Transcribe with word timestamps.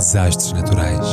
Desastres 0.00 0.54
naturais. 0.54 1.06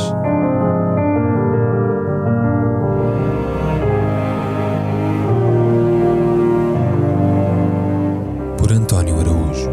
Por 8.56 8.72
António 8.72 9.20
Araújo. 9.20 9.70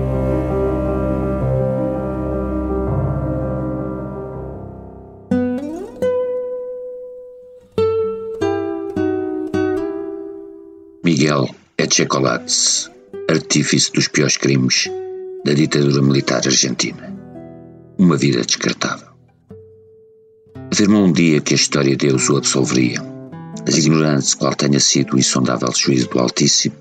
Miguel 11.05 11.47
Echecolates, 11.77 12.91
artífice 13.29 13.93
dos 13.93 14.09
piores 14.09 14.35
crimes 14.35 14.91
da 15.45 15.53
ditadura 15.53 16.01
militar 16.01 16.41
argentina. 16.45 17.24
Uma 17.97 18.17
vida 18.17 18.41
descartável. 18.41 19.07
Afirmou 20.71 21.05
um 21.05 21.11
dia 21.11 21.39
que 21.39 21.53
a 21.53 21.55
história 21.55 21.95
de 21.95 22.07
Deus 22.07 22.29
o 22.29 22.37
absolveria. 22.37 23.01
Mas 23.65 23.77
ignorante 23.77 24.35
qual 24.35 24.53
tenha 24.53 24.79
sido 24.79 25.15
o 25.15 25.19
insondável 25.19 25.69
juízo 25.73 26.09
do 26.09 26.19
Altíssimo, 26.19 26.75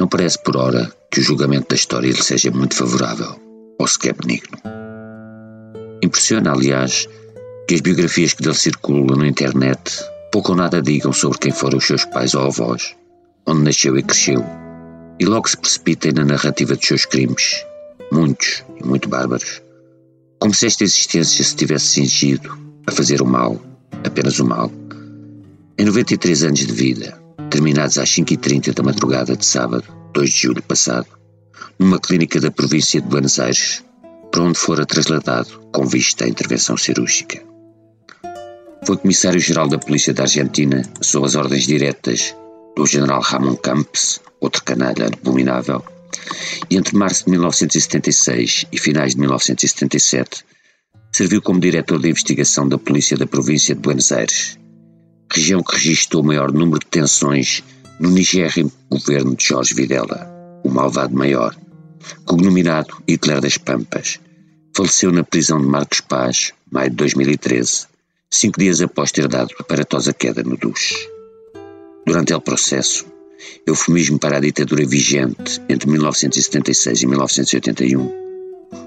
não 0.00 0.08
parece 0.08 0.42
por 0.42 0.56
ora 0.56 0.90
que 1.10 1.20
o 1.20 1.22
julgamento 1.22 1.68
da 1.68 1.76
história 1.76 2.08
lhe 2.08 2.22
seja 2.22 2.50
muito 2.50 2.74
favorável 2.74 3.40
ou 3.78 3.86
sequer 3.86 4.14
benigno. 4.14 4.58
Impressiona, 6.02 6.52
aliás, 6.52 7.06
que 7.68 7.74
as 7.74 7.80
biografias 7.80 8.32
que 8.32 8.42
dele 8.42 8.54
circulam 8.54 9.18
na 9.18 9.28
internet 9.28 10.02
pouco 10.32 10.52
ou 10.52 10.56
nada 10.56 10.80
digam 10.80 11.12
sobre 11.12 11.38
quem 11.38 11.52
foram 11.52 11.78
os 11.78 11.86
seus 11.86 12.04
pais 12.06 12.34
ou 12.34 12.46
avós, 12.46 12.96
onde 13.46 13.62
nasceu 13.62 13.96
e 13.98 14.02
cresceu, 14.02 14.42
e 15.20 15.26
logo 15.26 15.48
se 15.48 15.56
precipitem 15.58 16.12
na 16.12 16.24
narrativa 16.24 16.74
dos 16.74 16.86
seus 16.86 17.04
crimes, 17.04 17.64
muitos 18.10 18.64
e 18.80 18.84
muito 18.84 19.08
bárbaros, 19.08 19.62
como 20.42 20.52
se 20.52 20.66
esta 20.66 20.82
existência 20.82 21.44
se 21.44 21.54
tivesse 21.54 21.86
cingido 21.86 22.58
a 22.88 22.90
fazer 22.90 23.22
o 23.22 23.24
mal, 23.24 23.62
apenas 24.04 24.40
o 24.40 24.44
mal. 24.44 24.72
Em 25.78 25.84
93 25.84 26.42
anos 26.42 26.66
de 26.66 26.72
vida, 26.72 27.16
terminados 27.48 27.96
às 27.96 28.08
5h30 28.08 28.74
da 28.74 28.82
madrugada 28.82 29.36
de 29.36 29.46
sábado, 29.46 29.84
2 30.12 30.28
de 30.28 30.36
julho 30.36 30.62
passado, 30.64 31.06
numa 31.78 32.00
clínica 32.00 32.40
da 32.40 32.50
província 32.50 33.00
de 33.00 33.06
Buenos 33.06 33.38
Aires, 33.38 33.84
para 34.32 34.42
onde 34.42 34.58
fora 34.58 34.84
trasladado 34.84 35.60
com 35.72 35.86
vista 35.86 36.24
à 36.24 36.28
intervenção 36.28 36.76
cirúrgica. 36.76 37.40
Foi 38.84 38.96
comissário-geral 38.96 39.68
da 39.68 39.78
Polícia 39.78 40.12
da 40.12 40.24
Argentina, 40.24 40.82
sob 41.00 41.24
as 41.24 41.36
ordens 41.36 41.68
diretas 41.68 42.34
do 42.76 42.84
general 42.84 43.20
Ramon 43.20 43.54
Campos, 43.54 44.18
outro 44.40 44.64
canalha 44.64 45.06
abominável, 45.06 45.84
e 46.70 46.76
entre 46.76 46.96
março 46.96 47.24
de 47.24 47.30
1976 47.30 48.66
e 48.70 48.78
finais 48.78 49.12
de 49.12 49.20
1977 49.20 50.44
serviu 51.12 51.42
como 51.42 51.60
diretor 51.60 52.00
de 52.00 52.08
investigação 52.08 52.68
da 52.68 52.78
Polícia 52.78 53.16
da 53.16 53.26
Província 53.26 53.74
de 53.74 53.80
Buenos 53.80 54.10
Aires, 54.10 54.58
região 55.30 55.62
que 55.62 55.74
registrou 55.74 56.22
o 56.22 56.26
maior 56.26 56.50
número 56.50 56.78
de 56.78 56.86
detenções 56.86 57.62
no 58.00 58.10
nigérrimo 58.10 58.72
governo 58.90 59.36
de 59.36 59.44
Jorge 59.44 59.74
Videla, 59.74 60.26
o 60.64 60.70
malvado 60.70 61.14
maior, 61.14 61.54
cognominado 62.24 63.02
Hitler 63.08 63.40
das 63.40 63.58
Pampas. 63.58 64.18
Faleceu 64.74 65.12
na 65.12 65.22
prisão 65.22 65.60
de 65.60 65.66
Marcos 65.66 66.00
Paz, 66.00 66.52
maio 66.70 66.90
de 66.90 66.96
2013, 66.96 67.86
cinco 68.30 68.58
dias 68.58 68.80
após 68.80 69.12
ter 69.12 69.28
dado 69.28 69.54
aparatosa 69.58 70.12
queda 70.14 70.42
no 70.42 70.56
duche. 70.56 70.96
Durante 72.06 72.32
o 72.32 72.40
processo, 72.40 73.04
eufemismo 73.66 74.18
para 74.18 74.36
a 74.36 74.40
ditadura 74.40 74.86
vigente 74.86 75.60
entre 75.68 75.88
1976 75.88 77.02
e 77.02 77.06
1981, 77.06 78.00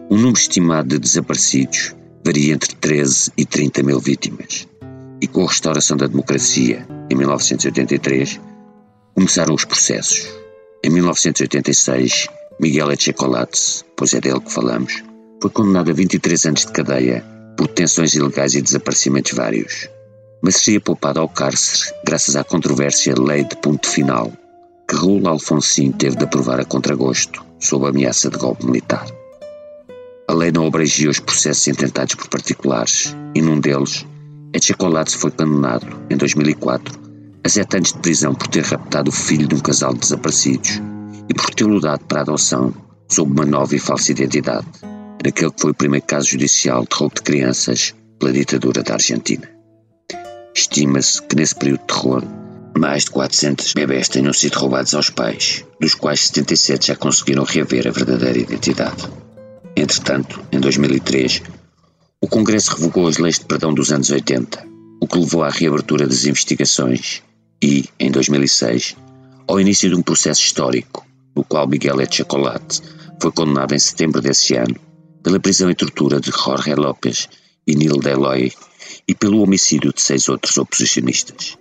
um 0.09 0.17
número 0.17 0.37
estimado 0.37 0.89
de 0.89 0.99
desaparecidos 0.99 1.95
varia 2.23 2.53
entre 2.53 2.75
13 2.75 3.31
e 3.37 3.45
30 3.45 3.83
mil 3.83 3.99
vítimas. 3.99 4.67
E 5.21 5.27
com 5.27 5.43
a 5.43 5.47
restauração 5.47 5.95
da 5.95 6.07
democracia, 6.07 6.85
em 7.09 7.15
1983, 7.15 8.39
começaram 9.13 9.53
os 9.53 9.63
processos. 9.63 10.27
Em 10.83 10.89
1986, 10.89 12.27
Miguel 12.59 12.91
Echecolates, 12.91 13.85
pois 13.95 14.13
é 14.13 14.21
dele 14.21 14.39
que 14.39 14.51
falamos, 14.51 15.03
foi 15.41 15.51
condenado 15.51 15.91
a 15.91 15.93
23 15.93 16.45
anos 16.45 16.65
de 16.65 16.71
cadeia 16.71 17.25
por 17.57 17.67
detenções 17.67 18.13
ilegais 18.13 18.55
e 18.55 18.61
desaparecimentos 18.61 19.31
vários, 19.33 19.89
mas 20.41 20.57
seria 20.57 20.81
poupado 20.81 21.19
ao 21.19 21.29
cárcere 21.29 21.93
graças 22.05 22.35
à 22.35 22.43
controvérsia 22.43 23.13
Lei 23.17 23.43
de 23.43 23.55
Ponto 23.57 23.87
Final, 23.87 24.31
que 24.87 24.95
Raul 24.95 25.27
Alfonsin 25.27 25.91
teve 25.91 26.15
de 26.15 26.23
aprovar 26.23 26.59
a 26.59 26.65
contragosto 26.65 27.43
sob 27.59 27.85
a 27.85 27.89
ameaça 27.89 28.29
de 28.29 28.37
golpe 28.37 28.65
militar. 28.65 29.05
A 30.27 30.33
lei 30.33 30.51
não 30.51 30.67
abrangia 30.67 31.09
os 31.09 31.19
processos 31.19 31.67
intentados 31.67 32.15
por 32.15 32.27
particulares 32.29 33.15
e 33.35 33.41
num 33.41 33.59
deles, 33.59 34.05
Echecolates 34.53 35.15
foi 35.15 35.31
condenado, 35.31 35.85
em 36.09 36.15
2004, 36.15 36.97
a 37.43 37.49
sete 37.49 37.77
anos 37.77 37.91
de 37.91 37.99
prisão 37.99 38.33
por 38.33 38.47
ter 38.47 38.63
raptado 38.63 39.09
o 39.09 39.13
filho 39.13 39.47
de 39.47 39.55
um 39.55 39.59
casal 39.59 39.93
de 39.93 39.99
desaparecidos 39.99 40.81
e 41.29 41.33
por 41.33 41.53
tê-lo 41.53 41.81
dado 41.81 42.05
para 42.05 42.21
adoção 42.21 42.73
sob 43.09 43.31
uma 43.31 43.45
nova 43.45 43.75
e 43.75 43.79
falsa 43.79 44.13
identidade, 44.13 44.65
naquele 45.23 45.51
que 45.51 45.61
foi 45.61 45.71
o 45.71 45.75
primeiro 45.75 46.05
caso 46.05 46.29
judicial 46.29 46.85
de 46.89 46.95
roubo 46.95 47.15
de 47.15 47.21
crianças 47.21 47.93
pela 48.17 48.31
ditadura 48.31 48.81
da 48.81 48.93
Argentina. 48.93 49.47
Estima-se 50.55 51.21
que 51.23 51.35
nesse 51.35 51.55
período 51.55 51.81
de 51.81 51.87
terror, 51.87 52.23
mais 52.77 53.05
de 53.05 53.11
400 53.11 53.73
bebés 53.73 54.09
tenham 54.09 54.33
sido 54.33 54.57
roubados 54.57 54.93
aos 54.93 55.09
pais, 55.09 55.65
dos 55.79 55.95
quais 55.95 56.27
77 56.27 56.87
já 56.87 56.95
conseguiram 56.95 57.43
reaver 57.43 57.87
a 57.87 57.91
verdadeira 57.91 58.37
identidade. 58.37 59.09
Entretanto, 59.75 60.41
em 60.51 60.59
2003, 60.59 61.41
o 62.21 62.27
Congresso 62.27 62.75
revogou 62.75 63.07
as 63.07 63.17
leis 63.17 63.39
de 63.39 63.45
perdão 63.45 63.73
dos 63.73 63.91
anos 63.91 64.09
80, 64.09 64.65
o 65.01 65.07
que 65.07 65.19
levou 65.19 65.43
à 65.43 65.49
reabertura 65.49 66.07
das 66.07 66.25
investigações 66.25 67.21
e, 67.63 67.85
em 67.99 68.11
2006, 68.11 68.95
ao 69.47 69.59
início 69.59 69.89
de 69.89 69.95
um 69.95 70.01
processo 70.01 70.41
histórico, 70.41 71.05
no 71.35 71.43
qual 71.43 71.67
Miguel 71.67 72.01
Echecolate 72.01 72.81
foi 73.21 73.31
condenado 73.31 73.73
em 73.73 73.79
setembro 73.79 74.21
desse 74.21 74.55
ano 74.55 74.75
pela 75.23 75.39
prisão 75.39 75.69
e 75.69 75.75
tortura 75.75 76.19
de 76.19 76.31
Jorge 76.31 76.75
López 76.75 77.29
e 77.65 77.75
Nil 77.75 77.97
Deloy 77.97 78.51
e 79.07 79.15
pelo 79.15 79.41
homicídio 79.41 79.93
de 79.93 80.01
seis 80.01 80.29
outros 80.29 80.57
oposicionistas. 80.57 81.57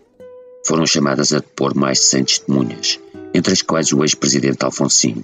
Foram 0.67 0.87
chamadas 0.87 1.33
a 1.33 1.39
depor 1.39 1.75
mais 1.75 1.99
de 1.99 2.05
100 2.05 2.25
testemunhas, 2.25 3.01
entre 3.35 3.53
as 3.53 3.63
quais 3.63 3.93
o 3.93 4.03
ex-presidente 4.03 4.65
Alfonsin. 4.65 5.23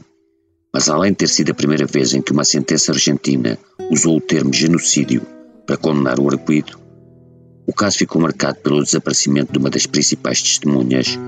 Mas 0.72 0.88
além 0.88 1.12
de 1.12 1.18
ter 1.18 1.28
sido 1.28 1.50
a 1.50 1.54
primeira 1.54 1.86
vez 1.86 2.12
em 2.12 2.20
que 2.20 2.32
uma 2.32 2.44
sentença 2.44 2.92
argentina 2.92 3.58
usou 3.90 4.18
o 4.18 4.20
termo 4.20 4.52
genocídio 4.52 5.26
para 5.66 5.76
condenar 5.76 6.20
o 6.20 6.28
arguido, 6.28 6.78
o 7.66 7.72
caso 7.72 7.98
ficou 7.98 8.20
marcado 8.20 8.58
pelo 8.58 8.82
desaparecimento 8.82 9.52
de 9.52 9.58
uma 9.58 9.70
das 9.70 9.86
principais 9.86 10.42
testemunhas, 10.42 11.18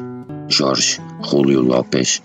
Jorge 0.49 1.01
Julio 1.25 1.61
López, 1.61 2.21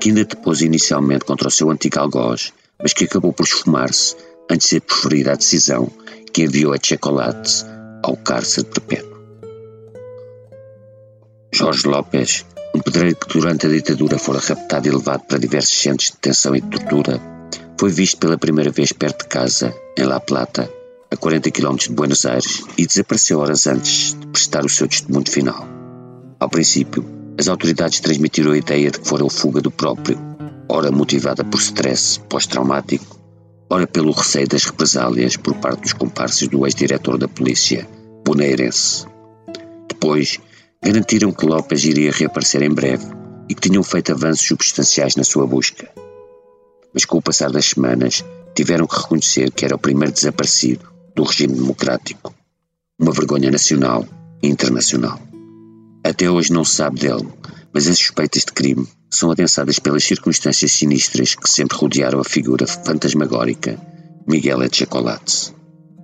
que 0.00 0.10
ainda 0.10 0.24
depôs 0.24 0.60
inicialmente 0.60 1.24
contra 1.24 1.48
o 1.48 1.50
seu 1.50 1.70
antigo 1.70 1.98
algoz, 1.98 2.52
mas 2.80 2.92
que 2.92 3.04
acabou 3.04 3.32
por 3.32 3.46
esfumar-se 3.46 4.14
antes 4.50 4.66
de 4.66 4.70
ser 4.74 4.80
preferida 4.80 5.32
a 5.32 5.36
decisão 5.36 5.90
que 6.32 6.44
enviou 6.44 6.72
a 6.72 6.78
Chocolate 6.82 7.64
ao 8.02 8.16
cárcere 8.16 8.66
perpétuo. 8.66 9.11
Jorge 11.62 11.86
López, 11.86 12.44
um 12.74 12.80
pedreiro 12.80 13.14
que 13.14 13.38
durante 13.38 13.68
a 13.68 13.70
ditadura 13.70 14.18
fora 14.18 14.40
raptado 14.40 14.88
e 14.88 14.90
levado 14.90 15.22
para 15.28 15.38
diversos 15.38 15.80
centros 15.80 16.08
de 16.08 16.14
detenção 16.14 16.56
e 16.56 16.60
de 16.60 16.68
tortura, 16.68 17.20
foi 17.78 17.88
visto 17.88 18.18
pela 18.18 18.36
primeira 18.36 18.72
vez 18.72 18.92
perto 18.92 19.22
de 19.22 19.28
casa, 19.28 19.72
em 19.96 20.02
La 20.02 20.18
Plata, 20.18 20.68
a 21.08 21.16
40 21.16 21.52
km 21.52 21.76
de 21.76 21.92
Buenos 21.92 22.26
Aires, 22.26 22.64
e 22.76 22.84
desapareceu 22.84 23.38
horas 23.38 23.68
antes 23.68 24.16
de 24.18 24.26
prestar 24.26 24.64
o 24.64 24.68
seu 24.68 24.88
testemunho 24.88 25.30
final. 25.30 25.64
Ao 26.40 26.50
princípio, 26.50 27.04
as 27.38 27.46
autoridades 27.46 28.00
transmitiram 28.00 28.50
a 28.50 28.58
ideia 28.58 28.90
de 28.90 28.98
que 28.98 29.06
fora 29.06 29.24
o 29.24 29.30
fuga 29.30 29.60
do 29.60 29.70
próprio, 29.70 30.18
ora 30.68 30.90
motivada 30.90 31.44
por 31.44 31.60
stress 31.60 32.18
pós-traumático, 32.28 33.20
ora 33.70 33.86
pelo 33.86 34.10
receio 34.10 34.48
das 34.48 34.64
represálias 34.64 35.36
por 35.36 35.54
parte 35.54 35.82
dos 35.82 35.92
comparsas 35.92 36.48
do 36.48 36.66
ex-diretor 36.66 37.18
da 37.18 37.28
polícia, 37.28 37.88
boneirense. 38.26 39.06
Depois, 39.88 40.40
garantiram 40.82 41.32
que 41.32 41.46
Lopes 41.46 41.84
iria 41.84 42.10
reaparecer 42.10 42.62
em 42.62 42.74
breve 42.74 43.06
e 43.48 43.54
que 43.54 43.68
tinham 43.68 43.82
feito 43.82 44.12
avanços 44.12 44.46
substanciais 44.46 45.14
na 45.14 45.22
sua 45.22 45.46
busca. 45.46 45.88
Mas 46.92 47.04
com 47.04 47.18
o 47.18 47.22
passar 47.22 47.50
das 47.50 47.66
semanas, 47.66 48.24
tiveram 48.54 48.86
que 48.86 48.96
reconhecer 48.96 49.50
que 49.50 49.64
era 49.64 49.76
o 49.76 49.78
primeiro 49.78 50.12
desaparecido 50.12 50.90
do 51.14 51.22
regime 51.22 51.54
democrático, 51.54 52.34
uma 52.98 53.12
vergonha 53.12 53.50
nacional 53.50 54.06
e 54.42 54.48
internacional. 54.48 55.20
Até 56.04 56.28
hoje 56.28 56.52
não 56.52 56.64
se 56.64 56.74
sabe 56.74 57.00
dele, 57.00 57.28
mas 57.72 57.86
as 57.86 57.98
suspeitas 57.98 58.44
de 58.44 58.52
crime 58.52 58.86
são 59.08 59.30
adensadas 59.30 59.78
pelas 59.78 60.04
circunstâncias 60.04 60.72
sinistras 60.72 61.34
que 61.34 61.48
sempre 61.48 61.76
rodearam 61.76 62.18
a 62.18 62.24
figura 62.24 62.66
fantasmagórica 62.66 63.78
Miguel 64.26 64.62
Echecolates. 64.62 65.54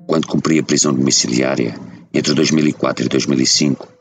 Quando 0.07 0.27
cumpria 0.27 0.63
prisão 0.63 0.95
domiciliária, 0.95 1.75
entre 2.15 2.33
2004 2.33 3.07
e 3.07 3.09
2005, 3.09 3.98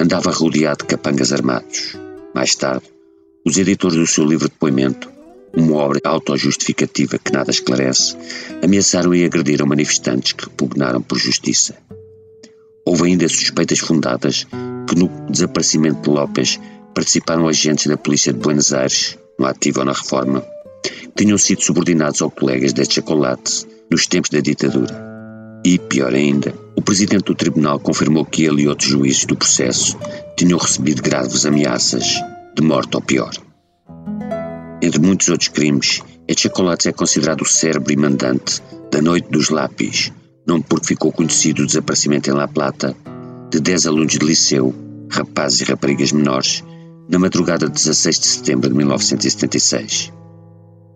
andava 0.00 0.30
rodeado 0.30 0.84
de 0.84 0.88
capangas 0.88 1.32
armados. 1.32 1.96
Mais 2.34 2.54
tarde, 2.54 2.84
os 3.44 3.56
editores 3.56 3.96
do 3.96 4.06
seu 4.06 4.24
livro 4.24 4.46
de 4.46 4.52
depoimento, 4.52 5.10
uma 5.54 5.76
obra 5.76 6.00
autojustificativa 6.04 7.18
que 7.18 7.32
nada 7.32 7.50
esclarece, 7.50 8.16
ameaçaram 8.62 9.14
e 9.14 9.24
agrediram 9.24 9.66
manifestantes 9.66 10.32
que 10.32 10.48
pugnaram 10.50 11.02
por 11.02 11.18
justiça. 11.18 11.76
Houve 12.84 13.08
ainda 13.08 13.28
suspeitas 13.28 13.78
fundadas 13.78 14.46
que 14.88 14.96
no 14.96 15.08
desaparecimento 15.28 16.02
de 16.02 16.10
López 16.10 16.58
participaram 16.94 17.48
agentes 17.48 17.86
da 17.86 17.96
Polícia 17.96 18.32
de 18.32 18.38
Buenos 18.38 18.72
Aires, 18.72 19.18
no 19.38 19.46
ativo 19.46 19.80
ou 19.80 19.86
na 19.86 19.92
reforma, 19.92 20.44
que 20.82 21.24
tinham 21.24 21.38
sido 21.38 21.62
subordinados 21.62 22.22
aos 22.22 22.32
colegas 22.34 22.72
de 22.72 22.84
chocolate 22.84 23.66
nos 23.90 24.06
tempos 24.06 24.30
da 24.30 24.40
ditadura. 24.40 25.09
E, 25.64 25.78
pior 25.78 26.14
ainda, 26.14 26.54
o 26.74 26.82
presidente 26.82 27.24
do 27.24 27.34
tribunal 27.34 27.78
confirmou 27.78 28.24
que 28.24 28.44
ele 28.44 28.62
e 28.62 28.68
outros 28.68 28.88
juízes 28.88 29.26
do 29.26 29.36
processo 29.36 29.98
tinham 30.36 30.58
recebido 30.58 31.02
graves 31.02 31.44
ameaças 31.44 32.14
de 32.56 32.62
morte 32.62 32.96
ou 32.96 33.02
pior. 33.02 33.32
Entre 34.82 34.98
muitos 34.98 35.28
outros 35.28 35.48
crimes, 35.48 36.02
Echecolates 36.26 36.86
é 36.86 36.92
considerado 36.92 37.42
o 37.42 37.46
cérebro 37.46 37.92
e 37.92 37.96
mandante 37.96 38.62
da 38.90 39.02
Noite 39.02 39.28
dos 39.30 39.50
Lápis, 39.50 40.10
nome 40.46 40.64
porque 40.66 40.86
ficou 40.86 41.12
conhecido 41.12 41.62
o 41.62 41.66
desaparecimento 41.66 42.30
em 42.30 42.32
La 42.32 42.48
Plata 42.48 42.96
de 43.50 43.60
10 43.60 43.86
alunos 43.86 44.12
de 44.12 44.24
liceu, 44.24 44.74
rapazes 45.10 45.60
e 45.60 45.64
raparigas 45.64 46.12
menores, 46.12 46.64
na 47.08 47.18
madrugada 47.18 47.66
de 47.66 47.72
16 47.72 48.20
de 48.20 48.26
setembro 48.26 48.70
de 48.70 48.76
1976. 48.76 50.12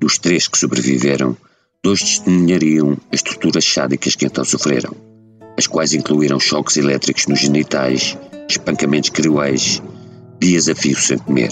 Dos 0.01 0.19
três 0.19 0.49
que 0.49 0.57
sobreviveram, 0.57 1.37
dois 1.85 2.01
testemunhariam 2.01 2.97
as 3.13 3.21
torturas 3.21 3.63
sádicas 3.63 4.17
que 4.17 4.25
então 4.25 4.43
sofreram, 4.43 4.97
as 5.55 5.67
quais 5.67 5.93
incluíram 5.93 6.41
choques 6.41 6.79
elétricos 6.79 7.27
nos 7.27 7.41
genitais, 7.41 8.17
espancamentos 8.49 9.11
cruéis, 9.11 9.83
dias 10.41 10.67
a 10.67 10.75
fio 10.75 10.97
sem 10.97 11.19
comer. 11.19 11.51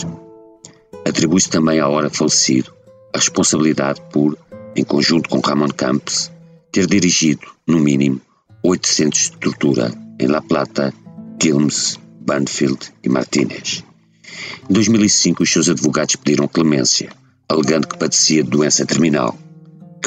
Atribui-se 1.07 1.51
também 1.51 1.81
à 1.81 1.87
hora 1.87 2.09
falecido 2.09 2.73
a 3.13 3.19
responsabilidade 3.19 4.01
por, 4.11 4.39
em 4.75 4.83
conjunto 4.83 5.29
com 5.29 5.41
Ramon 5.41 5.69
Campos, 5.69 6.33
ter 6.73 6.87
dirigido, 6.87 7.47
no 7.67 7.79
mínimo, 7.79 8.19
oito 8.63 8.89
centros 8.89 9.25
de 9.25 9.37
tortura 9.37 9.93
em 10.19 10.29
La 10.29 10.41
Plata, 10.41 10.95
Quilmes, 11.39 12.01
Banfield 12.23 12.91
e 13.05 13.09
Martínez. 13.11 13.85
Em 14.71 14.73
2005, 14.73 15.43
os 15.43 15.53
seus 15.53 15.69
advogados 15.69 16.17
pediram 16.17 16.49
clemência, 16.49 17.11
alegando 17.47 17.87
que 17.87 17.99
padecia 17.99 18.43
de 18.43 18.49
doença 18.49 18.87
terminal, 18.87 19.37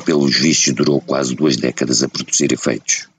pelos 0.05 0.37
vistos 0.37 0.73
durou 0.73 1.01
quase 1.01 1.35
duas 1.35 1.57
décadas 1.57 2.03
a 2.03 2.07
produzir 2.07 2.53
efeitos. 2.53 3.09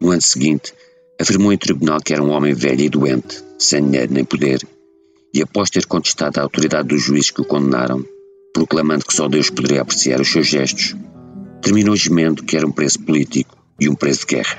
No 0.00 0.10
ano 0.10 0.22
seguinte, 0.22 0.72
afirmou 1.20 1.52
em 1.52 1.58
tribunal 1.58 2.00
que 2.00 2.12
era 2.12 2.22
um 2.22 2.30
homem 2.30 2.54
velho 2.54 2.80
e 2.80 2.88
doente, 2.88 3.44
sem 3.58 3.84
dinheiro 3.84 4.12
nem 4.12 4.24
poder, 4.24 4.66
e 5.32 5.42
após 5.42 5.68
ter 5.68 5.84
contestado 5.84 6.38
a 6.38 6.42
autoridade 6.42 6.88
dos 6.88 7.02
juízes 7.02 7.30
que 7.30 7.42
o 7.42 7.44
condenaram, 7.44 8.04
proclamando 8.52 9.04
que 9.04 9.14
só 9.14 9.28
Deus 9.28 9.50
poderia 9.50 9.82
apreciar 9.82 10.20
os 10.20 10.28
seus 10.28 10.46
gestos, 10.46 10.96
terminou 11.60 11.94
gemendo 11.94 12.42
que 12.42 12.56
era 12.56 12.66
um 12.66 12.72
preso 12.72 13.00
político 13.00 13.56
e 13.78 13.88
um 13.88 13.94
preso 13.94 14.20
de 14.20 14.26
guerra. 14.26 14.58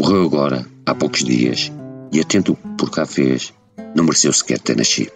Morreu 0.00 0.24
agora, 0.24 0.66
há 0.84 0.94
poucos 0.94 1.24
dias, 1.24 1.72
e 2.12 2.20
atento 2.20 2.54
por 2.76 2.90
cá 2.90 3.06
fez, 3.06 3.52
não 3.96 4.04
mereceu 4.04 4.32
sequer 4.32 4.58
ter 4.58 4.76
nascido. 4.76 5.12